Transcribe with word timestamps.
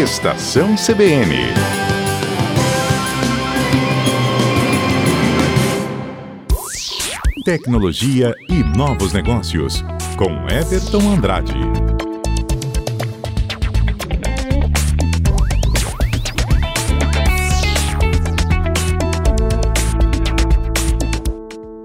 Estação 0.00 0.76
CBN. 0.76 1.36
Tecnologia 7.44 8.34
e 8.48 8.62
novos 8.78 9.12
negócios, 9.12 9.84
com 10.16 10.48
Everton 10.48 11.12
Andrade. 11.12 11.99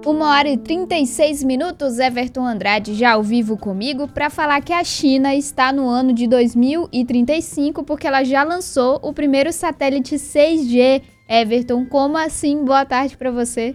Uma 0.06 0.38
hora 0.38 0.48
e 0.48 0.56
36 0.56 1.44
minutos, 1.44 1.98
Everton 1.98 2.46
Andrade 2.46 2.94
já 2.94 3.14
ao 3.14 3.24
vivo 3.24 3.58
comigo 3.58 4.08
para 4.08 4.30
falar 4.30 4.62
que 4.62 4.72
a 4.72 4.84
China 4.84 5.34
está 5.34 5.74
no 5.74 5.90
ano 5.90 6.14
de 6.14 6.30
2035 6.30 7.84
porque 7.84 8.06
ela 8.06 8.24
já 8.24 8.44
lançou 8.44 9.00
o 9.02 9.12
primeiro 9.12 9.52
satélite 9.52 10.14
6G. 10.14 11.02
Everton, 11.28 11.88
como 11.88 12.18
assim? 12.18 12.64
Boa 12.64 12.86
tarde 12.86 13.18
para 13.18 13.32
você. 13.32 13.74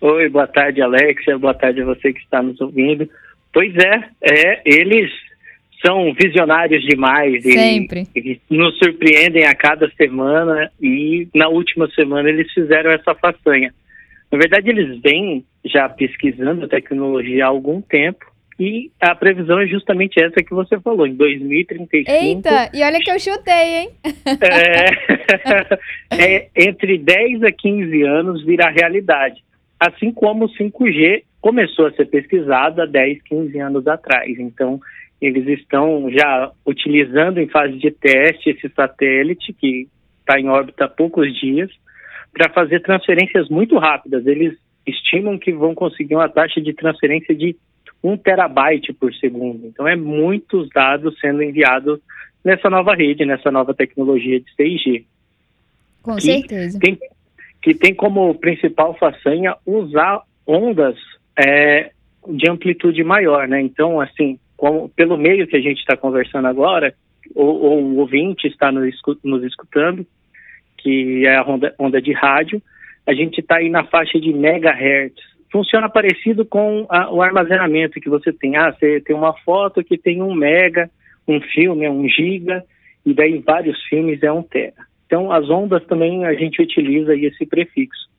Oi, 0.00 0.28
boa 0.28 0.46
tarde, 0.46 0.80
Alexia. 0.80 1.36
Boa 1.36 1.54
tarde 1.54 1.82
a 1.82 1.84
você 1.84 2.12
que 2.12 2.20
está 2.20 2.40
nos 2.40 2.60
ouvindo. 2.60 3.10
Pois 3.52 3.74
é, 3.74 4.04
é 4.22 4.62
eles 4.64 5.10
são 5.84 6.14
visionários 6.14 6.80
demais. 6.84 7.42
Sempre. 7.42 8.06
E, 8.14 8.20
eles 8.20 8.38
nos 8.48 8.78
surpreendem 8.78 9.46
a 9.46 9.54
cada 9.56 9.90
semana 9.96 10.70
e 10.80 11.26
na 11.34 11.48
última 11.48 11.90
semana 11.90 12.28
eles 12.28 12.52
fizeram 12.52 12.92
essa 12.92 13.16
façanha 13.16 13.74
na 14.32 14.38
verdade, 14.38 14.70
eles 14.70 14.98
vêm 15.02 15.44
já 15.62 15.86
pesquisando 15.90 16.64
a 16.64 16.68
tecnologia 16.68 17.44
há 17.44 17.48
algum 17.48 17.82
tempo 17.82 18.32
e 18.58 18.90
a 18.98 19.14
previsão 19.14 19.60
é 19.60 19.66
justamente 19.66 20.22
essa 20.22 20.36
que 20.36 20.54
você 20.54 20.80
falou, 20.80 21.06
em 21.06 21.14
2035. 21.14 22.10
Eita, 22.10 22.70
e 22.72 22.82
olha 22.82 22.98
que 22.98 23.10
eu 23.10 23.18
chutei, 23.18 23.74
hein? 23.76 23.90
é, 26.10 26.16
é, 26.38 26.48
entre 26.56 26.96
10 26.96 27.42
a 27.42 27.52
15 27.52 28.02
anos 28.02 28.44
virá 28.44 28.70
realidade. 28.70 29.44
Assim 29.78 30.10
como 30.12 30.46
o 30.46 30.48
5G 30.48 31.24
começou 31.40 31.88
a 31.88 31.92
ser 31.92 32.06
pesquisado 32.06 32.80
há 32.80 32.86
10, 32.86 33.22
15 33.24 33.58
anos 33.58 33.86
atrás. 33.86 34.38
Então, 34.38 34.80
eles 35.20 35.46
estão 35.46 36.08
já 36.10 36.50
utilizando 36.64 37.38
em 37.38 37.48
fase 37.48 37.76
de 37.78 37.90
teste 37.90 38.50
esse 38.50 38.68
satélite, 38.70 39.52
que 39.52 39.88
está 40.20 40.40
em 40.40 40.48
órbita 40.48 40.84
há 40.86 40.88
poucos 40.88 41.38
dias, 41.38 41.70
para 42.32 42.50
fazer 42.50 42.80
transferências 42.80 43.48
muito 43.48 43.78
rápidas. 43.78 44.26
Eles 44.26 44.56
estimam 44.86 45.38
que 45.38 45.52
vão 45.52 45.74
conseguir 45.74 46.14
uma 46.14 46.28
taxa 46.28 46.60
de 46.60 46.72
transferência 46.72 47.34
de 47.34 47.56
um 48.02 48.16
terabyte 48.16 48.92
por 48.92 49.14
segundo. 49.14 49.66
Então, 49.66 49.86
é 49.86 49.94
muitos 49.94 50.68
dados 50.70 51.18
sendo 51.20 51.42
enviados 51.42 52.00
nessa 52.44 52.68
nova 52.68 52.94
rede, 52.94 53.24
nessa 53.24 53.50
nova 53.50 53.72
tecnologia 53.72 54.40
de 54.40 54.46
6G. 54.58 55.04
Com 56.02 56.16
que 56.16 56.22
certeza. 56.22 56.78
Tem, 56.80 56.98
que 57.62 57.74
tem 57.74 57.94
como 57.94 58.34
principal 58.34 58.94
façanha 58.94 59.54
usar 59.64 60.22
ondas 60.44 60.96
é, 61.38 61.92
de 62.28 62.50
amplitude 62.50 63.04
maior, 63.04 63.46
né? 63.46 63.60
Então, 63.60 64.00
assim, 64.00 64.38
como, 64.56 64.88
pelo 64.88 65.16
meio 65.16 65.46
que 65.46 65.56
a 65.56 65.60
gente 65.60 65.78
está 65.78 65.96
conversando 65.96 66.48
agora, 66.48 66.92
ou, 67.34 67.62
ou, 67.62 67.82
o 67.82 67.98
ouvinte 67.98 68.48
está 68.48 68.72
nos 68.72 68.92
escutando, 69.44 70.04
que 70.82 71.26
é 71.26 71.36
a 71.36 71.44
onda, 71.44 71.74
onda 71.78 72.00
de 72.00 72.12
rádio, 72.12 72.60
a 73.06 73.14
gente 73.14 73.40
está 73.40 73.56
aí 73.56 73.70
na 73.70 73.84
faixa 73.84 74.18
de 74.20 74.32
megahertz. 74.32 75.20
Funciona 75.50 75.88
parecido 75.88 76.44
com 76.44 76.86
a, 76.88 77.12
o 77.12 77.20
armazenamento 77.20 78.00
que 78.00 78.08
você 78.08 78.32
tem. 78.32 78.56
Ah, 78.56 78.72
você 78.72 79.00
tem 79.00 79.14
uma 79.14 79.34
foto 79.40 79.84
que 79.84 79.98
tem 79.98 80.22
um 80.22 80.34
mega, 80.34 80.90
um 81.28 81.40
filme 81.40 81.84
é 81.84 81.90
um 81.90 82.08
giga, 82.08 82.64
e 83.04 83.12
daí 83.12 83.38
vários 83.38 83.80
filmes 83.84 84.22
é 84.22 84.32
um 84.32 84.42
tera. 84.42 84.86
Então, 85.06 85.30
as 85.30 85.48
ondas 85.50 85.84
também 85.84 86.24
a 86.24 86.32
gente 86.34 86.62
utiliza 86.62 87.14
esse 87.14 87.44
prefixo. 87.44 88.10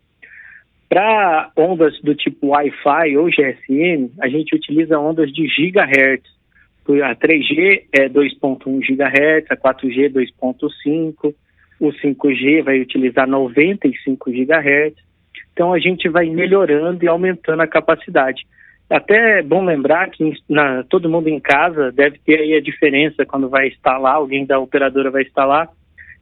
Para 0.88 1.52
ondas 1.58 2.00
do 2.02 2.14
tipo 2.14 2.50
Wi-Fi 2.50 3.18
ou 3.18 3.28
GSM, 3.28 4.12
a 4.22 4.28
gente 4.28 4.56
utiliza 4.56 5.00
ondas 5.00 5.32
de 5.34 5.48
gigahertz. 5.48 6.32
A 6.86 7.16
3G 7.16 7.86
é 7.94 8.10
2.1 8.10 8.80
GHz, 8.82 9.50
a 9.50 9.58
4G 9.58 10.12
2.5, 10.12 11.34
o 11.80 11.90
5G 11.90 12.64
vai 12.64 12.80
utilizar 12.80 13.28
95 13.28 14.32
GHz. 14.32 14.96
Então 15.52 15.74
a 15.74 15.80
gente 15.80 16.10
vai 16.10 16.30
melhorando 16.30 17.04
e 17.04 17.08
aumentando 17.08 17.62
a 17.62 17.68
capacidade. 17.68 18.44
Até 18.90 19.40
é 19.40 19.42
bom 19.42 19.64
lembrar 19.64 20.10
que 20.10 20.34
na, 20.50 20.84
todo 20.84 21.10
mundo 21.10 21.28
em 21.28 21.40
casa 21.40 21.92
deve 21.92 22.20
ter 22.20 22.40
aí 22.40 22.54
a 22.54 22.62
diferença 22.62 23.26
quando 23.26 23.50
vai 23.50 23.68
instalar, 23.70 24.16
alguém 24.16 24.46
da 24.46 24.60
operadora 24.60 25.10
vai 25.10 25.24
instalar, 25.24 25.68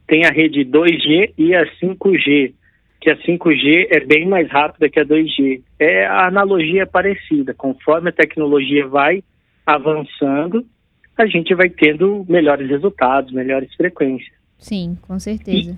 tem 0.06 0.24
a 0.24 0.30
rede 0.30 0.64
2G 0.64 1.32
e 1.36 1.54
a 1.54 1.64
5G, 1.76 2.54
que 3.00 3.10
a 3.10 3.16
5G 3.16 3.88
é 3.90 4.00
bem 4.00 4.26
mais 4.26 4.48
rápida 4.50 4.88
que 4.88 5.00
a 5.00 5.04
2G. 5.04 5.60
É, 5.78 6.06
a 6.06 6.26
analogia 6.28 6.82
é 6.82 6.86
parecida, 6.86 7.52
conforme 7.52 8.10
a 8.10 8.12
tecnologia 8.12 8.86
vai 8.86 9.22
avançando, 9.66 10.64
a 11.16 11.26
gente 11.26 11.54
vai 11.54 11.68
tendo 11.68 12.24
melhores 12.28 12.68
resultados, 12.68 13.32
melhores 13.32 13.72
frequências. 13.74 14.41
Sim, 14.62 14.96
com 15.02 15.18
certeza. 15.18 15.76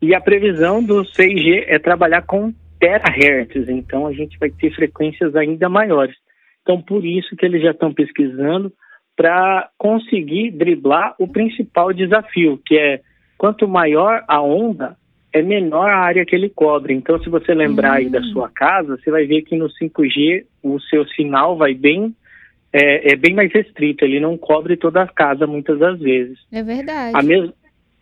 E, 0.00 0.08
e 0.08 0.14
a 0.14 0.20
previsão 0.20 0.82
do 0.82 1.02
6G 1.02 1.64
é 1.66 1.78
trabalhar 1.78 2.22
com 2.22 2.52
terahertz, 2.78 3.68
então 3.68 4.06
a 4.06 4.12
gente 4.12 4.38
vai 4.38 4.50
ter 4.50 4.72
frequências 4.74 5.34
ainda 5.34 5.68
maiores. 5.68 6.14
Então, 6.62 6.80
por 6.80 7.04
isso 7.04 7.34
que 7.34 7.46
eles 7.46 7.62
já 7.62 7.70
estão 7.70 7.92
pesquisando 7.92 8.72
para 9.16 9.70
conseguir 9.78 10.50
driblar 10.50 11.14
o 11.18 11.26
principal 11.26 11.92
desafio, 11.92 12.60
que 12.66 12.76
é 12.76 13.00
quanto 13.38 13.66
maior 13.66 14.22
a 14.28 14.42
onda, 14.42 14.96
é 15.32 15.40
menor 15.40 15.88
a 15.88 15.98
área 15.98 16.24
que 16.26 16.34
ele 16.34 16.50
cobre. 16.50 16.92
Então, 16.92 17.18
se 17.22 17.30
você 17.30 17.54
lembrar 17.54 17.92
uhum. 17.92 17.96
aí 17.96 18.08
da 18.10 18.20
hum. 18.20 18.24
sua 18.24 18.50
casa, 18.50 18.96
você 18.96 19.10
vai 19.10 19.24
ver 19.26 19.42
que 19.42 19.56
no 19.56 19.68
5G 19.68 20.44
o 20.62 20.78
seu 20.80 21.06
sinal 21.08 21.56
vai 21.56 21.72
bem 21.72 22.14
é, 22.72 23.12
é, 23.12 23.16
bem 23.16 23.34
mais 23.34 23.50
restrito, 23.52 24.04
ele 24.04 24.20
não 24.20 24.36
cobre 24.36 24.76
toda 24.76 25.02
a 25.02 25.06
casa 25.06 25.46
muitas 25.46 25.78
das 25.78 25.98
vezes. 25.98 26.38
É 26.52 26.62
verdade. 26.62 27.16
A, 27.16 27.22
mes 27.22 27.50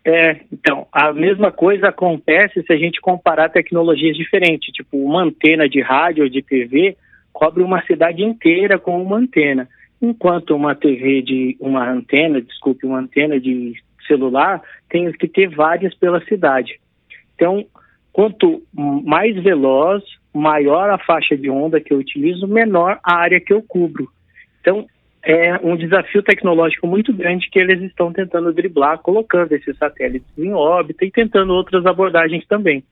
é, 0.04 0.40
então, 0.52 0.86
a 0.92 1.12
mesma 1.12 1.50
coisa 1.50 1.88
acontece 1.88 2.62
se 2.62 2.72
a 2.72 2.76
gente 2.76 3.00
comparar 3.00 3.48
tecnologias 3.48 4.16
diferentes, 4.16 4.72
tipo 4.72 4.98
uma 4.98 5.22
antena 5.22 5.66
de 5.66 5.80
rádio 5.80 6.24
ou 6.24 6.28
de 6.28 6.42
TV 6.42 6.96
cobre 7.32 7.62
uma 7.62 7.82
cidade 7.84 8.22
inteira 8.22 8.78
com 8.78 9.02
uma 9.02 9.16
antena, 9.16 9.66
enquanto 10.00 10.54
uma 10.54 10.74
TV 10.74 11.22
de 11.22 11.56
uma 11.58 11.90
antena, 11.90 12.40
desculpe, 12.40 12.86
uma 12.86 12.98
antena 12.98 13.40
de 13.40 13.74
celular 14.06 14.62
tem 14.90 15.10
que 15.12 15.26
ter 15.26 15.48
várias 15.48 15.94
pela 15.94 16.22
cidade. 16.26 16.78
Então, 17.34 17.64
quanto 18.12 18.62
mais 18.72 19.34
veloz, 19.42 20.04
maior 20.34 20.90
a 20.90 20.98
faixa 20.98 21.36
de 21.36 21.48
onda 21.48 21.80
que 21.80 21.92
eu 21.92 21.98
utilizo, 21.98 22.46
menor 22.46 23.00
a 23.02 23.16
área 23.16 23.40
que 23.40 23.52
eu 23.52 23.62
cubro. 23.62 24.08
Então, 24.60 24.86
é 25.24 25.58
um 25.62 25.76
desafio 25.76 26.22
tecnológico 26.22 26.86
muito 26.86 27.12
grande 27.12 27.48
que 27.50 27.58
eles 27.58 27.80
estão 27.82 28.12
tentando 28.12 28.52
driblar, 28.52 28.98
colocando 28.98 29.52
esses 29.52 29.76
satélites 29.78 30.28
em 30.38 30.52
órbita 30.52 31.04
e 31.04 31.10
tentando 31.10 31.52
outras 31.52 31.86
abordagens 31.86 32.46
também. 32.46 32.84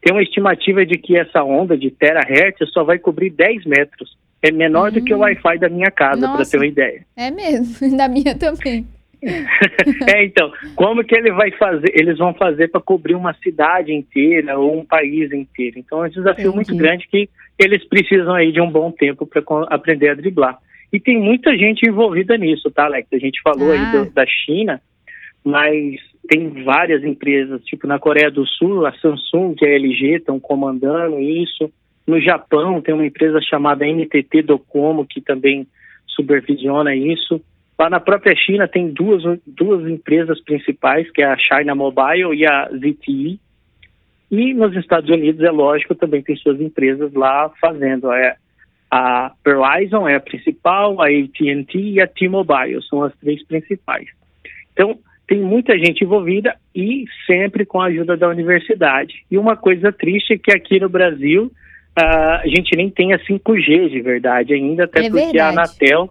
Tem 0.00 0.12
uma 0.12 0.22
estimativa 0.22 0.84
de 0.86 0.98
que 0.98 1.16
essa 1.16 1.42
onda 1.42 1.76
de 1.76 1.90
terahertz 1.90 2.70
só 2.72 2.84
vai 2.84 2.98
cobrir 2.98 3.30
10 3.30 3.66
metros. 3.66 4.16
É 4.42 4.50
menor 4.50 4.90
do 4.90 5.02
que 5.02 5.14
o 5.14 5.18
hum. 5.18 5.20
Wi-Fi 5.20 5.58
da 5.58 5.68
minha 5.68 5.90
casa, 5.90 6.28
para 6.28 6.44
ter 6.44 6.56
uma 6.56 6.66
ideia. 6.66 7.04
É 7.16 7.30
mesmo, 7.30 7.76
da 7.96 8.08
minha 8.08 8.36
também. 8.36 8.86
é, 9.22 10.24
então, 10.24 10.50
como 10.74 11.04
que 11.04 11.16
ele 11.16 11.30
vai 11.30 11.52
fazer? 11.52 11.92
Eles 11.94 12.18
vão 12.18 12.34
fazer 12.34 12.68
para 12.68 12.80
cobrir 12.80 13.14
uma 13.14 13.32
cidade 13.34 13.92
inteira 13.92 14.58
ou 14.58 14.80
um 14.80 14.84
país 14.84 15.32
inteiro. 15.32 15.78
Então 15.78 16.04
é 16.04 16.08
um 16.08 16.10
desafio 16.10 16.48
Entendi. 16.48 16.56
muito 16.56 16.76
grande 16.76 17.06
que 17.08 17.28
eles 17.56 17.84
precisam 17.88 18.34
aí 18.34 18.50
de 18.50 18.60
um 18.60 18.68
bom 18.68 18.90
tempo 18.90 19.24
para 19.24 19.42
aprender 19.68 20.08
a 20.08 20.14
driblar. 20.14 20.58
E 20.92 21.00
tem 21.00 21.18
muita 21.18 21.56
gente 21.56 21.88
envolvida 21.88 22.36
nisso, 22.36 22.70
tá, 22.70 22.84
Alex? 22.84 23.08
A 23.12 23.18
gente 23.18 23.40
falou 23.42 23.70
ah. 23.70 23.74
aí 23.74 23.92
do, 23.92 24.12
da 24.12 24.26
China, 24.26 24.80
mas 25.44 25.96
tem 26.28 26.62
várias 26.62 27.02
empresas, 27.02 27.64
tipo 27.64 27.86
na 27.86 27.98
Coreia 27.98 28.30
do 28.30 28.46
Sul, 28.46 28.86
a 28.86 28.92
Samsung 28.92 29.56
e 29.60 29.66
a 29.66 29.70
LG 29.70 30.16
estão 30.16 30.38
comandando 30.38 31.18
isso. 31.18 31.70
No 32.06 32.20
Japão 32.20 32.80
tem 32.80 32.94
uma 32.94 33.06
empresa 33.06 33.40
chamada 33.40 33.86
NTT 33.86 34.42
Docomo 34.42 35.06
que 35.06 35.20
também 35.20 35.66
supervisiona 36.06 36.94
isso. 36.94 37.40
Lá 37.78 37.88
na 37.88 37.98
própria 37.98 38.36
China 38.36 38.68
tem 38.68 38.88
duas, 38.88 39.22
duas 39.46 39.88
empresas 39.88 40.40
principais, 40.44 41.10
que 41.10 41.22
é 41.22 41.26
a 41.26 41.38
China 41.38 41.74
Mobile 41.74 42.34
e 42.34 42.46
a 42.46 42.68
ZTE. 42.68 43.40
E 44.30 44.54
nos 44.54 44.74
Estados 44.76 45.10
Unidos, 45.10 45.42
é 45.42 45.50
lógico, 45.50 45.94
também 45.94 46.22
tem 46.22 46.36
suas 46.36 46.60
empresas 46.60 47.12
lá 47.12 47.50
fazendo. 47.60 48.12
É, 48.12 48.36
a 48.94 49.32
Verizon 49.42 50.06
é 50.06 50.16
a 50.16 50.20
principal, 50.20 51.00
a 51.00 51.06
AT&T 51.06 51.78
e 51.78 51.98
a 51.98 52.06
T-Mobile 52.06 52.82
são 52.90 53.02
as 53.02 53.16
três 53.16 53.42
principais. 53.46 54.06
Então, 54.70 54.98
tem 55.26 55.40
muita 55.40 55.78
gente 55.78 56.04
envolvida 56.04 56.54
e 56.76 57.06
sempre 57.26 57.64
com 57.64 57.80
a 57.80 57.86
ajuda 57.86 58.18
da 58.18 58.28
universidade. 58.28 59.24
E 59.30 59.38
uma 59.38 59.56
coisa 59.56 59.90
triste 59.90 60.34
é 60.34 60.38
que 60.38 60.52
aqui 60.52 60.78
no 60.78 60.90
Brasil 60.90 61.44
uh, 61.98 62.34
a 62.42 62.46
gente 62.46 62.76
nem 62.76 62.90
tem 62.90 63.14
a 63.14 63.18
5G 63.18 63.88
de 63.88 64.02
verdade 64.02 64.52
ainda, 64.52 64.84
até 64.84 65.00
é 65.00 65.02
porque 65.04 65.24
verdade. 65.24 65.38
a 65.38 65.48
Anatel 65.48 66.10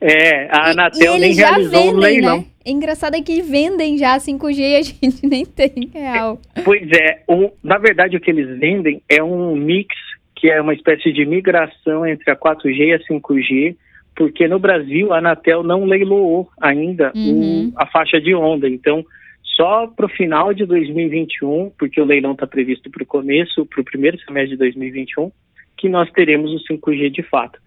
É, 0.00 0.46
a 0.48 0.70
Anatel 0.70 1.16
e 1.16 1.18
nem 1.18 1.32
já 1.32 1.48
realizou 1.48 1.72
vendem, 1.72 1.94
o 1.94 1.98
leilão. 1.98 2.38
Né? 2.38 2.44
Engraçado 2.64 3.16
é 3.16 3.20
que 3.20 3.42
vendem 3.42 3.98
já 3.98 4.16
5G 4.16 4.58
e 4.60 4.76
a 4.76 4.82
gente 4.86 5.26
nem 5.26 5.44
tem 5.44 5.90
real. 5.92 6.40
Pois 6.64 6.88
é, 6.92 7.22
o, 7.26 7.50
na 7.64 7.78
verdade 7.78 8.16
o 8.16 8.20
que 8.20 8.30
eles 8.30 8.60
vendem 8.60 9.02
é 9.08 9.20
um 9.20 9.56
mix 9.56 9.92
que 10.36 10.50
é 10.50 10.60
uma 10.60 10.74
espécie 10.74 11.12
de 11.12 11.24
migração 11.24 12.06
entre 12.06 12.30
a 12.30 12.36
4G 12.36 12.78
e 12.78 12.92
a 12.92 12.98
5G, 13.00 13.74
porque 14.14 14.46
no 14.46 14.58
Brasil 14.58 15.12
a 15.12 15.18
Anatel 15.18 15.62
não 15.62 15.84
leiloou 15.84 16.48
ainda 16.60 17.10
Uhum. 17.14 17.68
o, 17.68 17.72
a 17.76 17.86
faixa 17.86 18.20
de 18.20 18.34
onda. 18.34 18.68
Então, 18.68 19.04
só 19.42 19.86
para 19.86 20.06
o 20.06 20.10
final 20.10 20.52
de 20.52 20.66
2021, 20.66 21.72
porque 21.78 22.00
o 22.00 22.04
leilão 22.04 22.32
está 22.32 22.46
previsto 22.46 22.90
para 22.90 23.02
o 23.02 23.06
começo, 23.06 23.64
para 23.66 23.80
o 23.80 23.84
primeiro 23.84 24.18
semestre 24.20 24.50
de 24.50 24.58
2021, 24.58 25.32
que 25.76 25.88
nós 25.88 26.10
teremos 26.12 26.52
o 26.52 26.58
5G 26.72 27.10
de 27.10 27.22
fato. 27.22 27.58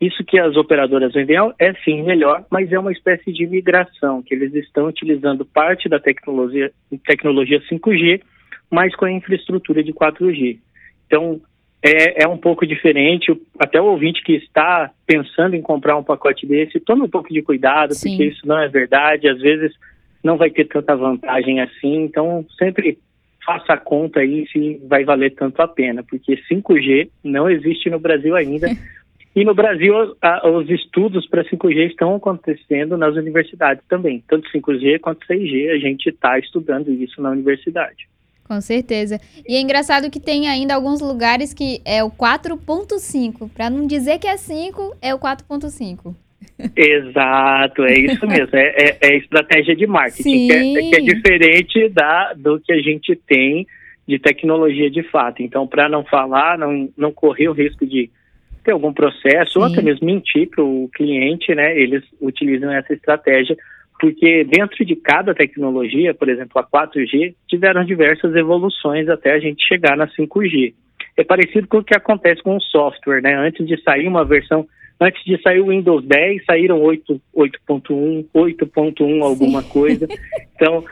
Isso 0.00 0.22
que 0.24 0.38
as 0.38 0.56
operadoras 0.56 1.12
vendem 1.12 1.36
é 1.58 1.72
sim 1.84 2.02
melhor, 2.02 2.44
mas 2.50 2.70
é 2.70 2.78
uma 2.78 2.92
espécie 2.92 3.32
de 3.32 3.46
migração, 3.46 4.22
que 4.22 4.34
eles 4.34 4.54
estão 4.54 4.86
utilizando 4.86 5.44
parte 5.44 5.88
da 5.88 5.98
tecnologia, 5.98 6.70
tecnologia 7.04 7.60
5G, 7.60 8.20
mas 8.70 8.94
com 8.94 9.06
a 9.06 9.12
infraestrutura 9.12 9.82
de 9.82 9.92
4G. 9.92 10.58
Então, 11.06 11.40
é, 11.82 12.24
é 12.24 12.28
um 12.28 12.36
pouco 12.36 12.66
diferente. 12.66 13.32
Até 13.58 13.80
o 13.80 13.86
ouvinte 13.86 14.22
que 14.22 14.32
está 14.34 14.90
pensando 15.06 15.54
em 15.54 15.62
comprar 15.62 15.96
um 15.96 16.02
pacote 16.04 16.46
desse, 16.46 16.80
tome 16.80 17.02
um 17.02 17.08
pouco 17.08 17.32
de 17.32 17.42
cuidado, 17.42 17.94
Sim. 17.94 18.10
porque 18.10 18.24
isso 18.26 18.46
não 18.46 18.58
é 18.58 18.68
verdade. 18.68 19.28
Às 19.28 19.40
vezes 19.40 19.72
não 20.22 20.36
vai 20.36 20.50
ter 20.50 20.64
tanta 20.66 20.96
vantagem 20.96 21.60
assim. 21.60 22.02
Então, 22.04 22.44
sempre 22.58 22.98
faça 23.44 23.72
a 23.72 23.78
conta 23.78 24.20
aí 24.20 24.46
se 24.52 24.80
vai 24.86 25.04
valer 25.04 25.34
tanto 25.34 25.62
a 25.62 25.68
pena, 25.68 26.02
porque 26.02 26.36
5G 26.52 27.08
não 27.24 27.48
existe 27.48 27.88
no 27.88 27.98
Brasil 27.98 28.36
ainda. 28.36 28.68
E 29.36 29.44
no 29.44 29.54
Brasil, 29.54 29.94
a- 30.20 30.48
os 30.48 30.68
estudos 30.68 31.24
para 31.28 31.44
5G 31.44 31.86
estão 31.90 32.16
acontecendo 32.16 32.96
nas 32.96 33.14
universidades 33.14 33.84
também. 33.88 34.24
Tanto 34.26 34.50
5G 34.50 34.98
quanto 34.98 35.24
6G, 35.28 35.70
a 35.70 35.76
gente 35.78 36.08
está 36.08 36.36
estudando 36.40 36.90
isso 36.90 37.22
na 37.22 37.30
universidade. 37.30 38.08
Com 38.48 38.62
certeza. 38.62 39.20
E 39.46 39.56
é 39.56 39.60
engraçado 39.60 40.10
que 40.10 40.18
tem 40.18 40.48
ainda 40.48 40.74
alguns 40.74 41.02
lugares 41.02 41.52
que 41.52 41.82
é 41.84 42.02
o 42.02 42.10
4.5. 42.10 43.50
Para 43.50 43.68
não 43.68 43.86
dizer 43.86 44.18
que 44.18 44.26
é 44.26 44.38
5, 44.38 44.96
é 45.02 45.14
o 45.14 45.18
4.5. 45.18 46.14
Exato, 46.74 47.84
é 47.84 47.92
isso 47.98 48.24
mesmo. 48.26 48.56
É, 48.56 48.74
é- 48.76 48.98
é 49.02 49.16
estratégia 49.18 49.76
de 49.76 49.86
marketing, 49.86 50.48
que 50.48 50.52
é, 50.52 50.90
que 50.90 50.96
é 50.96 51.00
diferente 51.00 51.88
da, 51.90 52.32
do 52.32 52.58
que 52.58 52.72
a 52.72 52.80
gente 52.80 53.14
tem 53.14 53.66
de 54.08 54.18
tecnologia 54.18 54.90
de 54.90 55.02
fato. 55.02 55.42
Então, 55.42 55.66
para 55.66 55.86
não 55.86 56.02
falar, 56.02 56.56
não, 56.56 56.88
não 56.96 57.12
correr 57.12 57.48
o 57.48 57.52
risco 57.52 57.86
de 57.86 58.10
ter 58.64 58.72
algum 58.72 58.92
processo, 58.92 59.60
ou 59.60 59.66
Sim. 59.68 59.74
até 59.74 59.82
mesmo 59.82 60.06
mentir 60.06 60.48
para 60.48 60.64
o 60.64 60.88
cliente, 60.94 61.54
né? 61.54 61.78
Eles 61.78 62.02
utilizam 62.18 62.72
essa 62.72 62.94
estratégia, 62.94 63.56
porque 64.00 64.44
dentro 64.44 64.84
de 64.84 64.94
cada 64.96 65.34
tecnologia, 65.34 66.14
por 66.14 66.28
exemplo, 66.28 66.52
a 66.56 66.64
4G, 66.64 67.34
tiveram 67.48 67.84
diversas 67.84 68.34
evoluções 68.34 69.08
até 69.08 69.32
a 69.32 69.40
gente 69.40 69.66
chegar 69.66 69.96
na 69.96 70.06
5G. 70.08 70.74
É 71.16 71.24
parecido 71.24 71.66
com 71.66 71.78
o 71.78 71.84
que 71.84 71.96
acontece 71.96 72.42
com 72.42 72.56
o 72.56 72.60
software, 72.60 73.20
né? 73.20 73.34
Antes 73.34 73.66
de 73.66 73.80
sair 73.82 74.06
uma 74.06 74.24
versão 74.24 74.66
Antes 75.00 75.24
de 75.24 75.40
sair 75.40 75.60
o 75.60 75.68
Windows 75.68 76.04
10, 76.04 76.44
saíram 76.44 76.80
8, 76.82 77.20
8.1, 77.36 78.26
8.1 78.34 79.22
alguma 79.22 79.62
coisa. 79.62 80.06
Então, 80.60 80.84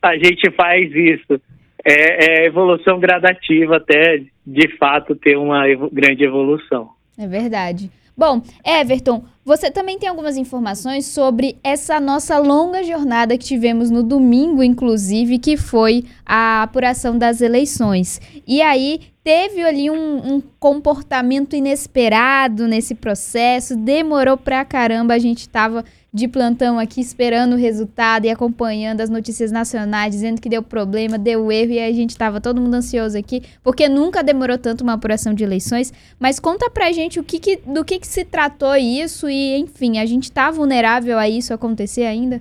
a 0.00 0.16
gente 0.16 0.50
faz 0.52 0.90
isso. 0.94 1.38
É, 1.84 2.44
é 2.44 2.46
evolução 2.46 2.98
gradativa 2.98 3.76
até, 3.76 4.22
de 4.46 4.78
fato, 4.78 5.14
ter 5.14 5.36
uma 5.36 5.68
evo- 5.68 5.90
grande 5.92 6.24
evolução. 6.24 6.88
É 7.18 7.26
verdade. 7.26 7.90
Bom, 8.16 8.40
Everton, 8.66 9.24
você 9.50 9.68
também 9.68 9.98
tem 9.98 10.08
algumas 10.08 10.36
informações 10.36 11.06
sobre 11.06 11.56
essa 11.64 11.98
nossa 11.98 12.38
longa 12.38 12.84
jornada 12.84 13.36
que 13.36 13.44
tivemos 13.44 13.90
no 13.90 14.00
domingo, 14.00 14.62
inclusive, 14.62 15.38
que 15.40 15.56
foi 15.56 16.04
a 16.24 16.62
apuração 16.62 17.18
das 17.18 17.40
eleições. 17.40 18.20
E 18.46 18.62
aí 18.62 19.00
teve 19.24 19.60
ali 19.62 19.90
um, 19.90 20.34
um 20.36 20.42
comportamento 20.60 21.56
inesperado 21.56 22.68
nesse 22.68 22.94
processo, 22.94 23.76
demorou 23.76 24.36
pra 24.36 24.64
caramba, 24.64 25.14
a 25.14 25.18
gente 25.18 25.48
tava 25.48 25.84
de 26.12 26.26
plantão 26.26 26.76
aqui 26.76 27.00
esperando 27.00 27.52
o 27.52 27.56
resultado 27.56 28.24
e 28.24 28.30
acompanhando 28.30 29.00
as 29.00 29.08
notícias 29.08 29.52
nacionais, 29.52 30.12
dizendo 30.12 30.40
que 30.40 30.48
deu 30.48 30.60
problema, 30.60 31.16
deu 31.16 31.52
erro, 31.52 31.70
e 31.72 31.78
a 31.78 31.92
gente 31.92 32.16
tava 32.16 32.40
todo 32.40 32.60
mundo 32.60 32.74
ansioso 32.74 33.16
aqui, 33.16 33.42
porque 33.62 33.88
nunca 33.88 34.20
demorou 34.20 34.58
tanto 34.58 34.82
uma 34.82 34.94
apuração 34.94 35.32
de 35.32 35.44
eleições. 35.44 35.92
Mas 36.18 36.40
conta 36.40 36.68
pra 36.68 36.90
gente 36.90 37.20
o 37.20 37.22
que 37.22 37.38
que- 37.38 37.60
do 37.64 37.84
que, 37.84 38.00
que 38.00 38.08
se 38.08 38.24
tratou 38.24 38.74
isso 38.74 39.30
e, 39.30 39.34
enfim, 39.58 39.98
a 39.98 40.06
gente 40.06 40.32
tá 40.32 40.50
vulnerável 40.50 41.18
a 41.18 41.28
isso 41.28 41.52
acontecer 41.54 42.04
ainda? 42.04 42.40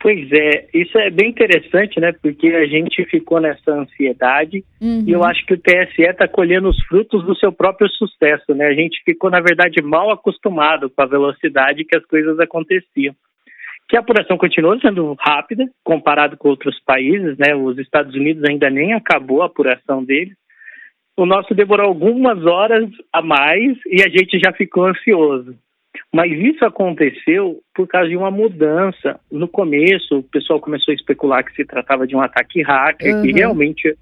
Pois 0.00 0.30
é, 0.30 0.68
isso 0.72 0.96
é 0.96 1.10
bem 1.10 1.30
interessante, 1.30 1.98
né? 1.98 2.12
Porque 2.22 2.46
a 2.48 2.66
gente 2.66 3.04
ficou 3.06 3.40
nessa 3.40 3.72
ansiedade 3.72 4.64
Uhum. 4.80 5.02
e 5.04 5.10
eu 5.10 5.24
acho 5.24 5.44
que 5.44 5.54
o 5.54 5.58
TSE 5.58 6.02
está 6.02 6.28
colhendo 6.28 6.68
os 6.68 6.80
frutos 6.84 7.24
do 7.24 7.34
seu 7.36 7.50
próprio 7.50 7.88
sucesso, 7.88 8.54
né? 8.54 8.66
A 8.66 8.74
gente 8.74 9.02
ficou, 9.04 9.28
na 9.28 9.40
verdade, 9.40 9.82
mal 9.82 10.10
acostumado 10.12 10.88
com 10.88 11.02
a 11.02 11.06
velocidade 11.06 11.84
que 11.84 11.96
as 11.96 12.04
coisas 12.04 12.38
aconteciam. 12.38 13.12
Que 13.88 13.96
a 13.96 14.00
apuração 14.00 14.38
continuou 14.38 14.78
sendo 14.78 15.16
rápida, 15.18 15.64
comparado 15.82 16.36
com 16.36 16.48
outros 16.48 16.78
países, 16.84 17.36
né? 17.36 17.56
Os 17.56 17.76
Estados 17.78 18.14
Unidos 18.14 18.44
ainda 18.44 18.70
nem 18.70 18.92
acabou 18.92 19.42
a 19.42 19.46
apuração 19.46 20.04
deles. 20.04 20.36
O 21.18 21.26
nosso 21.26 21.52
demorou 21.52 21.86
algumas 21.86 22.46
horas 22.46 22.88
a 23.12 23.20
mais 23.20 23.76
e 23.86 24.02
a 24.04 24.08
gente 24.08 24.38
já 24.38 24.52
ficou 24.52 24.86
ansioso. 24.86 25.52
Mas 26.14 26.30
isso 26.30 26.64
aconteceu 26.64 27.58
por 27.74 27.88
causa 27.88 28.08
de 28.08 28.16
uma 28.16 28.30
mudança. 28.30 29.18
No 29.28 29.48
começo, 29.48 30.18
o 30.18 30.22
pessoal 30.22 30.60
começou 30.60 30.92
a 30.92 30.94
especular 30.94 31.44
que 31.44 31.52
se 31.56 31.64
tratava 31.64 32.06
de 32.06 32.14
um 32.14 32.20
ataque 32.20 32.62
hacker, 32.62 33.20
que 33.20 33.30
Uhum. 33.30 33.34
realmente 33.34 33.98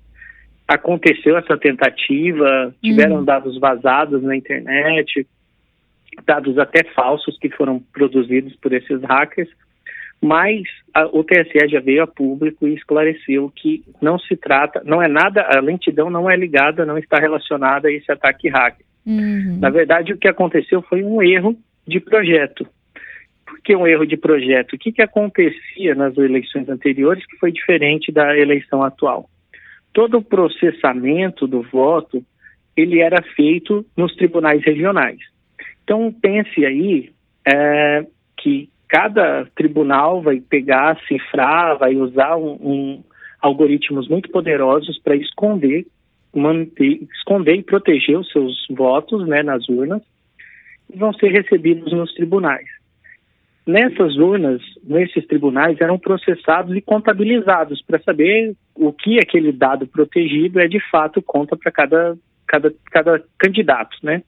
aconteceu 0.68 1.38
essa 1.38 1.56
tentativa, 1.56 2.74
tiveram 2.82 3.24
dados 3.24 3.58
vazados 3.58 4.22
na 4.22 4.36
internet, 4.36 5.26
dados 6.26 6.58
até 6.58 6.84
falsos 6.92 7.38
que 7.38 7.48
foram 7.48 7.80
produzidos 7.94 8.54
por 8.56 8.74
esses 8.74 9.00
hackers, 9.00 9.48
mas 10.22 10.62
a- 10.94 11.06
o 11.06 11.22
TSE 11.22 11.68
já 11.68 11.80
veio 11.80 12.02
a 12.02 12.06
público 12.06 12.66
e 12.66 12.74
esclareceu 12.74 13.52
que 13.54 13.84
não 14.00 14.18
se 14.18 14.36
trata, 14.36 14.82
não 14.84 15.02
é 15.02 15.08
nada, 15.08 15.42
a 15.42 15.60
lentidão 15.60 16.10
não 16.10 16.30
é 16.30 16.36
ligada, 16.36 16.86
não 16.86 16.98
está 16.98 17.18
relacionada 17.18 17.88
a 17.88 17.92
esse 17.92 18.10
ataque 18.10 18.48
hacker. 18.48 18.84
Uhum. 19.06 19.58
Na 19.60 19.70
verdade, 19.70 20.12
o 20.12 20.18
que 20.18 20.26
aconteceu 20.26 20.82
foi 20.82 21.02
um 21.02 21.22
erro 21.22 21.56
de 21.86 22.00
projeto. 22.00 22.66
Por 23.46 23.60
que 23.60 23.76
um 23.76 23.86
erro 23.86 24.04
de 24.04 24.16
projeto? 24.16 24.72
O 24.72 24.78
que, 24.78 24.90
que 24.90 25.02
acontecia 25.02 25.94
nas 25.94 26.16
eleições 26.16 26.68
anteriores 26.68 27.24
que 27.26 27.36
foi 27.36 27.52
diferente 27.52 28.10
da 28.10 28.36
eleição 28.36 28.82
atual? 28.82 29.30
Todo 29.92 30.18
o 30.18 30.24
processamento 30.24 31.46
do 31.46 31.62
voto 31.62 32.24
ele 32.76 33.00
era 33.00 33.22
feito 33.22 33.86
nos 33.96 34.14
tribunais 34.16 34.62
regionais. 34.64 35.18
Então 35.84 36.12
pense 36.12 36.64
aí 36.64 37.10
é, 37.46 38.04
cada 38.96 39.44
tribunal 39.54 40.22
vai 40.22 40.40
pegar, 40.40 40.98
cifrar, 41.06 41.76
vai 41.76 41.94
usar 41.96 42.34
um, 42.36 42.52
um 42.62 43.04
algoritmos 43.42 44.08
muito 44.08 44.30
poderosos 44.30 44.98
para 44.98 45.14
esconder 45.14 45.86
manter, 46.34 47.02
esconder 47.14 47.56
e 47.56 47.62
proteger 47.62 48.18
os 48.18 48.32
seus 48.32 48.66
votos 48.70 49.28
né, 49.28 49.42
nas 49.42 49.68
urnas 49.68 50.00
e 50.90 50.96
vão 50.96 51.12
ser 51.12 51.28
recebidos 51.28 51.92
nos 51.92 52.14
tribunais. 52.14 52.66
Nessas 53.66 54.16
urnas, 54.16 54.62
nesses 54.82 55.26
tribunais, 55.26 55.78
eram 55.78 55.98
processados 55.98 56.74
e 56.74 56.80
contabilizados 56.80 57.82
para 57.82 58.00
saber 58.00 58.54
o 58.74 58.94
que 58.94 59.18
aquele 59.18 59.52
dado 59.52 59.86
protegido 59.86 60.58
é 60.58 60.66
de 60.66 60.80
fato 60.90 61.20
conta 61.20 61.54
para 61.54 61.70
cada, 61.70 62.16
cada, 62.46 62.72
cada 62.90 63.22
candidato, 63.38 63.94
né? 64.02 64.22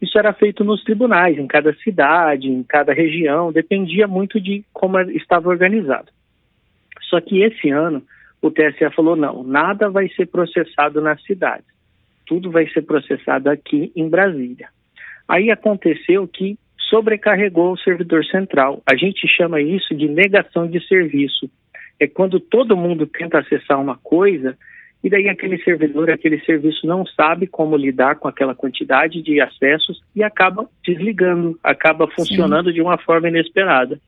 Isso 0.00 0.18
era 0.18 0.32
feito 0.32 0.64
nos 0.64 0.82
tribunais, 0.82 1.38
em 1.38 1.46
cada 1.46 1.72
cidade, 1.76 2.48
em 2.48 2.62
cada 2.62 2.92
região, 2.92 3.52
dependia 3.52 4.06
muito 4.06 4.40
de 4.40 4.64
como 4.72 5.00
estava 5.00 5.48
organizado. 5.48 6.10
Só 7.08 7.20
que 7.20 7.42
esse 7.42 7.70
ano, 7.70 8.02
o 8.42 8.50
TSE 8.50 8.90
falou: 8.94 9.16
não, 9.16 9.42
nada 9.42 9.88
vai 9.88 10.08
ser 10.10 10.26
processado 10.26 11.00
nas 11.00 11.22
cidades, 11.22 11.66
tudo 12.26 12.50
vai 12.50 12.68
ser 12.68 12.82
processado 12.82 13.48
aqui 13.48 13.92
em 13.94 14.08
Brasília. 14.08 14.68
Aí 15.28 15.50
aconteceu 15.50 16.28
que 16.28 16.58
sobrecarregou 16.90 17.72
o 17.72 17.78
servidor 17.78 18.24
central. 18.26 18.82
A 18.86 18.94
gente 18.94 19.26
chama 19.26 19.60
isso 19.60 19.94
de 19.94 20.06
negação 20.08 20.66
de 20.66 20.86
serviço. 20.86 21.48
É 21.98 22.06
quando 22.06 22.38
todo 22.38 22.76
mundo 22.76 23.06
tenta 23.06 23.38
acessar 23.38 23.80
uma 23.80 23.96
coisa 23.96 24.56
e 25.04 25.10
daí 25.10 25.28
aquele 25.28 25.62
servidor, 25.62 26.10
aquele 26.10 26.40
serviço 26.46 26.86
não 26.86 27.04
sabe 27.04 27.46
como 27.46 27.76
lidar 27.76 28.16
com 28.16 28.26
aquela 28.26 28.54
quantidade 28.54 29.20
de 29.20 29.38
acessos 29.38 30.00
e 30.16 30.22
acaba 30.22 30.66
desligando, 30.82 31.58
acaba 31.62 32.08
funcionando 32.08 32.70
Sim. 32.70 32.76
de 32.76 32.80
uma 32.80 32.96
forma 32.96 33.28
inesperada. 33.28 34.00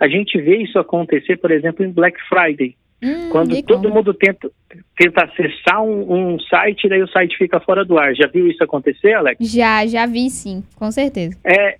A 0.00 0.08
gente 0.08 0.40
vê 0.40 0.56
isso 0.56 0.78
acontecer, 0.78 1.36
por 1.36 1.50
exemplo, 1.50 1.84
em 1.84 1.92
Black 1.92 2.18
Friday. 2.26 2.74
Hum, 3.02 3.28
Quando 3.30 3.62
todo 3.64 3.90
mundo 3.90 4.14
tenta, 4.14 4.50
tenta 4.96 5.24
acessar 5.26 5.82
um, 5.82 6.32
um 6.34 6.40
site, 6.40 6.88
daí 6.88 7.02
o 7.02 7.08
site 7.08 7.36
fica 7.36 7.60
fora 7.60 7.84
do 7.84 7.98
ar. 7.98 8.14
Já 8.14 8.26
viu 8.26 8.48
isso 8.48 8.64
acontecer, 8.64 9.12
Alex? 9.12 9.46
Já, 9.46 9.86
já 9.86 10.06
vi 10.06 10.30
sim, 10.30 10.64
com 10.74 10.90
certeza. 10.90 11.38
É, 11.44 11.76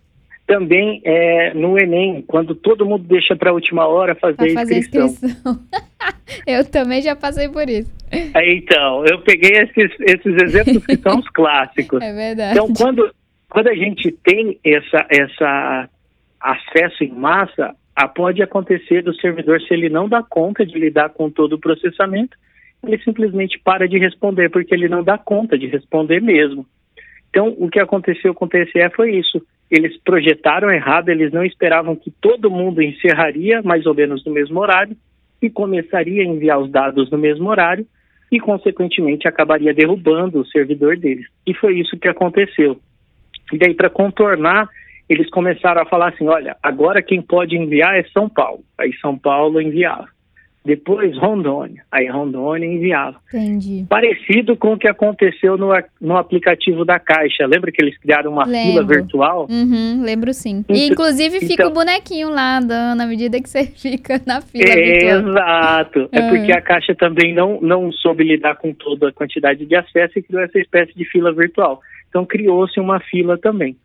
também 0.50 1.00
é, 1.04 1.54
no 1.54 1.78
Enem, 1.78 2.24
quando 2.26 2.56
todo 2.56 2.84
mundo 2.84 3.04
deixa 3.04 3.36
para 3.36 3.50
a 3.50 3.54
última 3.54 3.86
hora 3.86 4.16
fazer, 4.16 4.52
fazer 4.52 4.78
inscrição. 4.78 5.06
inscrição. 5.06 5.60
eu 6.44 6.68
também 6.68 7.00
já 7.00 7.14
passei 7.14 7.48
por 7.48 7.68
isso. 7.70 7.88
Aí, 8.34 8.56
Então, 8.56 9.06
eu 9.06 9.20
peguei 9.20 9.52
esses, 9.52 9.92
esses 10.00 10.42
exemplos 10.42 10.84
que 10.84 10.96
são 10.96 11.20
os 11.20 11.28
clássicos. 11.30 12.02
É 12.02 12.12
verdade. 12.12 12.58
Então, 12.58 12.72
quando, 12.74 13.14
quando 13.48 13.68
a 13.68 13.74
gente 13.76 14.10
tem 14.24 14.58
essa, 14.64 15.06
essa 15.08 15.88
acesso 16.40 17.04
em 17.04 17.12
massa, 17.12 17.72
ah, 17.94 18.08
pode 18.08 18.42
acontecer 18.42 19.04
do 19.04 19.14
servidor, 19.20 19.60
se 19.60 19.72
ele 19.72 19.88
não 19.88 20.08
dá 20.08 20.20
conta 20.20 20.66
de 20.66 20.76
lidar 20.76 21.10
com 21.10 21.30
todo 21.30 21.52
o 21.52 21.60
processamento, 21.60 22.36
ele 22.84 22.98
simplesmente 23.04 23.56
para 23.60 23.86
de 23.86 23.98
responder, 23.98 24.50
porque 24.50 24.74
ele 24.74 24.88
não 24.88 25.04
dá 25.04 25.16
conta 25.16 25.56
de 25.56 25.68
responder 25.68 26.20
mesmo. 26.20 26.66
Então, 27.28 27.54
o 27.56 27.70
que 27.70 27.78
aconteceu 27.78 28.34
com 28.34 28.46
o 28.46 28.48
TSE 28.48 28.90
foi 28.96 29.14
isso. 29.14 29.40
Eles 29.70 29.96
projetaram 30.02 30.70
errado, 30.70 31.10
eles 31.10 31.32
não 31.32 31.44
esperavam 31.44 31.94
que 31.94 32.10
todo 32.10 32.50
mundo 32.50 32.82
encerraria 32.82 33.62
mais 33.62 33.86
ou 33.86 33.94
menos 33.94 34.24
no 34.24 34.32
mesmo 34.32 34.58
horário 34.58 34.96
e 35.40 35.48
começaria 35.48 36.22
a 36.22 36.26
enviar 36.26 36.58
os 36.58 36.70
dados 36.70 37.10
no 37.10 37.16
mesmo 37.16 37.48
horário 37.48 37.86
e, 38.30 38.38
consequentemente, 38.38 39.26
acabaria 39.26 39.72
derrubando 39.72 40.40
o 40.40 40.46
servidor 40.46 40.96
deles. 40.96 41.26
E 41.46 41.54
foi 41.54 41.78
isso 41.78 41.98
que 41.98 42.08
aconteceu. 42.08 42.78
E 43.52 43.58
daí, 43.58 43.74
para 43.74 43.90
contornar, 43.90 44.68
eles 45.08 45.28
começaram 45.30 45.82
a 45.82 45.86
falar 45.86 46.10
assim: 46.10 46.26
olha, 46.28 46.56
agora 46.62 47.02
quem 47.02 47.20
pode 47.20 47.56
enviar 47.56 47.96
é 47.96 48.04
São 48.12 48.28
Paulo. 48.28 48.62
Aí 48.78 48.92
São 49.00 49.18
Paulo 49.18 49.60
enviava. 49.60 50.08
Depois 50.62 51.16
Rondônia. 51.16 51.82
Aí 51.90 52.06
Rondônia 52.06 52.66
enviava. 52.66 53.16
Entendi. 53.32 53.86
Parecido 53.88 54.54
com 54.56 54.74
o 54.74 54.78
que 54.78 54.86
aconteceu 54.86 55.56
no, 55.56 55.68
no 56.00 56.16
aplicativo 56.18 56.84
da 56.84 56.98
Caixa. 56.98 57.46
Lembra 57.46 57.72
que 57.72 57.82
eles 57.82 57.96
criaram 57.98 58.32
uma 58.32 58.44
fila 58.44 58.80
Lembro. 58.80 58.86
virtual? 58.86 59.46
Uhum, 59.50 60.02
lembro 60.04 60.34
sim. 60.34 60.62
E 60.68 60.72
Então- 60.72 60.92
inclusive 60.92 61.40
fica 61.40 61.54
então- 61.54 61.70
o 61.70 61.72
bonequinho 61.72 62.28
lá 62.28 62.58
andando 62.58 62.98
na 62.98 63.06
medida 63.06 63.40
que 63.40 63.48
você 63.48 63.64
fica 63.74 64.20
na 64.26 64.42
fila 64.42 64.68
É, 64.68 64.74
virtual. 65.08 65.30
Exato. 65.30 66.08
É 66.12 66.20
Uhum. 66.20 66.28
porque 66.28 66.52
a 66.52 66.60
Caixa 66.60 66.94
também 66.94 67.32
não, 67.34 67.58
não 67.62 67.90
soube 67.90 68.22
lidar 68.22 68.56
com 68.56 68.74
toda 68.74 69.08
a 69.08 69.12
quantidade 69.12 69.64
de 69.64 69.74
acesso 69.74 70.18
e 70.18 70.22
criou 70.22 70.42
essa 70.42 70.58
espécie 70.58 70.92
de 70.94 71.06
fila 71.06 71.32
virtual. 71.32 71.80
Então 72.10 72.26
criou-se 72.26 72.78
uma 72.78 73.00
fila 73.00 73.38
também. 73.38 73.76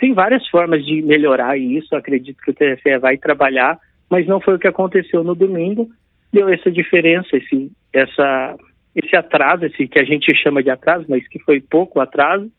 Tem 0.00 0.12
várias 0.12 0.44
formas 0.48 0.84
de 0.84 1.00
melhorar 1.00 1.56
isso, 1.56 1.94
acredito 1.94 2.38
que 2.42 2.50
o 2.50 2.54
TSE 2.54 2.98
vai 2.98 3.16
trabalhar, 3.16 3.78
mas 4.10 4.26
não 4.26 4.40
foi 4.40 4.54
o 4.54 4.58
que 4.58 4.66
aconteceu 4.66 5.22
no 5.22 5.34
domingo. 5.36 5.88
Deu 6.34 6.48
essa 6.48 6.68
diferença, 6.68 7.28
esse, 7.36 7.70
essa, 7.92 8.56
esse 8.92 9.14
atraso, 9.14 9.66
esse 9.66 9.86
que 9.86 10.00
a 10.00 10.04
gente 10.04 10.34
chama 10.34 10.64
de 10.64 10.68
atraso, 10.68 11.06
mas 11.08 11.26
que 11.28 11.38
foi 11.38 11.60
pouco 11.60 12.00
atraso, 12.00 12.50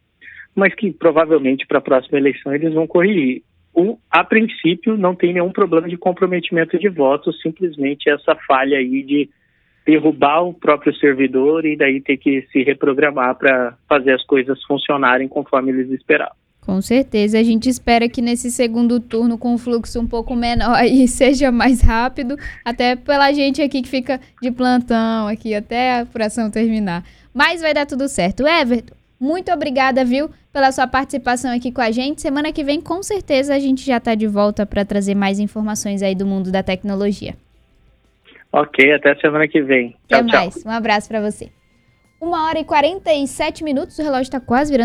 mas 0.56 0.74
que 0.74 0.94
provavelmente 0.94 1.68
para 1.68 1.80
a 1.80 1.82
próxima 1.82 2.18
eleição 2.18 2.56
eles 2.56 2.74
vão 2.74 2.88
corrigir. 2.88 3.44
O, 3.74 3.98
a 4.10 4.24
princípio, 4.24 4.96
não 4.96 5.14
tem 5.14 5.34
nenhum 5.34 5.52
problema 5.52 5.90
de 5.90 5.98
comprometimento 5.98 6.80
de 6.80 6.88
votos, 6.88 7.42
simplesmente 7.42 8.10
essa 8.10 8.34
falha 8.48 8.78
aí 8.78 9.04
de 9.04 9.30
derrubar 9.86 10.44
o 10.44 10.54
próprio 10.54 10.96
servidor 10.96 11.66
e 11.66 11.76
daí 11.76 12.00
ter 12.00 12.16
que 12.16 12.44
se 12.54 12.64
reprogramar 12.64 13.36
para 13.36 13.78
fazer 13.90 14.14
as 14.14 14.24
coisas 14.24 14.64
funcionarem 14.64 15.28
conforme 15.28 15.74
eles 15.74 15.92
esperavam. 15.92 16.45
Com 16.66 16.82
certeza. 16.82 17.38
A 17.38 17.44
gente 17.44 17.70
espera 17.70 18.10
que 18.10 18.22
nesse 18.22 18.50
segundo 18.50 19.00
turno, 19.00 19.38
com 19.38 19.54
um 19.54 19.58
fluxo 19.58 20.00
um 20.00 20.08
pouco 20.08 20.36
menor 20.36 20.74
aí, 20.74 21.08
seja 21.10 21.52
mais 21.52 21.82
rápido. 21.82 22.38
Até 22.64 22.96
pela 22.96 23.32
gente 23.32 23.62
aqui 23.62 23.84
que 23.84 23.90
fica 23.90 24.20
de 24.42 24.52
plantão 24.52 25.28
aqui 25.28 25.54
até 25.54 25.94
a 25.94 26.02
apuração 26.02 26.50
terminar. 26.50 27.04
Mas 27.34 27.62
vai 27.62 27.74
dar 27.74 27.86
tudo 27.86 28.08
certo. 28.08 28.48
Everton, 28.48 28.96
muito 29.20 29.52
obrigada, 29.52 30.04
viu, 30.04 30.30
pela 30.52 30.72
sua 30.72 30.88
participação 30.88 31.56
aqui 31.56 31.72
com 31.72 31.82
a 31.82 31.92
gente. 31.92 32.22
Semana 32.22 32.52
que 32.52 32.64
vem, 32.64 32.82
com 32.82 33.04
certeza, 33.04 33.54
a 33.54 33.60
gente 33.60 33.86
já 33.86 33.98
está 33.98 34.16
de 34.16 34.26
volta 34.26 34.66
para 34.66 34.84
trazer 34.84 35.14
mais 35.14 35.40
informações 35.40 36.02
aí 36.02 36.16
do 36.16 36.26
mundo 36.26 36.52
da 36.52 36.64
tecnologia. 36.64 37.36
Ok, 38.52 38.92
até 38.94 39.14
semana 39.16 39.48
que 39.48 39.62
vem. 39.62 39.96
Até 40.06 40.18
tchau, 40.18 40.28
tchau. 40.28 40.40
mais. 40.40 40.66
Um 40.66 40.70
abraço 40.70 41.08
para 41.10 41.22
você. 41.22 41.50
Uma 42.22 42.48
hora 42.48 42.58
e 42.58 42.64
47 42.64 43.64
minutos, 43.64 44.00
o 44.00 44.02
relógio 44.02 44.24
está 44.24 44.40
quase 44.40 44.72
virando. 44.72 44.84